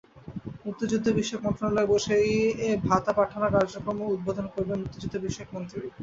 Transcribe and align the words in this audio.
মুক্তিযুদ্ধবিষয়ক 0.65 1.41
মন্ত্রণালয়ে 1.45 1.91
বসেই 1.93 2.29
এ 2.61 2.79
ভাতা 2.87 3.11
পাঠানো 3.19 3.47
কার্যক্রম 3.55 3.97
উদ্বোধন 4.07 4.45
করবেন 4.53 4.77
মুক্তিযুদ্ধবিষয়ক 4.81 5.49
মন্ত্রী। 5.55 5.79